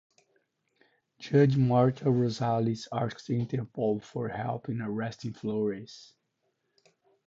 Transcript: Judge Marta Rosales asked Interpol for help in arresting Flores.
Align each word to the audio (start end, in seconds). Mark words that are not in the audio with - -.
Judge 1.19 1.55
Marta 1.57 2.05
Rosales 2.05 2.87
asked 2.91 3.27
Interpol 3.29 4.01
for 4.01 4.29
help 4.29 4.67
in 4.67 4.81
arresting 4.81 5.33
Flores. 5.33 6.15